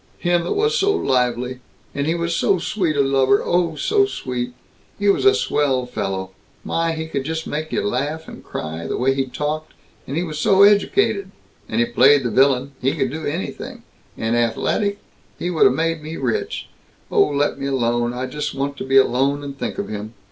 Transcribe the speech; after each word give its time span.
Him 0.17 0.45
that 0.45 0.53
was 0.53 0.75
so 0.75 0.91
lively! 0.95 1.59
And 1.93 2.07
he 2.07 2.15
was 2.15 2.35
so 2.35 2.57
sweet 2.57 2.95
a 2.95 3.01
lover, 3.01 3.39
oh, 3.45 3.75
so 3.75 4.07
sweet. 4.07 4.53
He 4.97 5.09
was 5.09 5.25
a 5.25 5.35
swell 5.35 5.85
fellow; 5.85 6.31
my, 6.63 6.93
he 6.93 7.05
could 7.05 7.23
just 7.23 7.45
make 7.45 7.71
you 7.71 7.83
laugh 7.85 8.27
and 8.27 8.43
cry, 8.43 8.87
the 8.87 8.97
way 8.97 9.13
he 9.13 9.27
talked; 9.27 9.75
and 10.07 10.17
he 10.17 10.23
was 10.23 10.39
so 10.39 10.63
educated, 10.63 11.29
and 11.69 11.79
he 11.79 11.85
played 11.85 12.23
the 12.23 12.31
vi'lin 12.31 12.71
he 12.81 12.95
could 12.95 13.11
do 13.11 13.27
anything 13.27 13.83
and 14.17 14.35
athaletic 14.35 14.97
he 15.37 15.51
would 15.51 15.65
have 15.65 15.75
made 15.75 16.01
me 16.01 16.17
rich. 16.17 16.67
Oh, 17.11 17.27
let 17.27 17.59
me 17.59 17.67
alone. 17.67 18.11
I 18.11 18.25
just 18.25 18.55
want 18.55 18.77
to 18.77 18.83
be 18.83 18.97
alone 18.97 19.43
and 19.43 19.55
think 19.55 19.77
of 19.77 19.87
him. 19.87 20.15